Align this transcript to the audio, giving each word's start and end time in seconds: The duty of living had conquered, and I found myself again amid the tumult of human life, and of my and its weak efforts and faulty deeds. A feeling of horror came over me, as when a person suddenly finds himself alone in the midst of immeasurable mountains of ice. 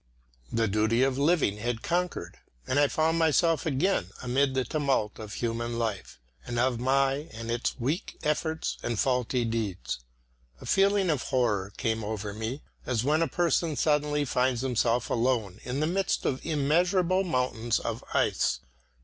The 0.51 0.67
duty 0.67 1.03
of 1.03 1.19
living 1.19 1.57
had 1.57 1.83
conquered, 1.83 2.39
and 2.65 2.79
I 2.79 2.87
found 2.87 3.19
myself 3.19 3.67
again 3.67 4.09
amid 4.23 4.55
the 4.55 4.65
tumult 4.65 5.19
of 5.19 5.35
human 5.35 5.77
life, 5.77 6.19
and 6.43 6.57
of 6.57 6.79
my 6.79 7.29
and 7.33 7.51
its 7.51 7.75
weak 7.79 8.17
efforts 8.23 8.79
and 8.81 8.97
faulty 8.99 9.45
deeds. 9.45 9.99
A 10.59 10.65
feeling 10.65 11.11
of 11.11 11.21
horror 11.21 11.71
came 11.77 12.03
over 12.03 12.33
me, 12.33 12.63
as 12.83 13.03
when 13.03 13.21
a 13.21 13.27
person 13.27 13.75
suddenly 13.75 14.25
finds 14.25 14.61
himself 14.61 15.07
alone 15.11 15.59
in 15.63 15.81
the 15.81 15.85
midst 15.85 16.25
of 16.25 16.43
immeasurable 16.43 17.23
mountains 17.23 17.77
of 17.77 18.03
ice. 18.11 18.59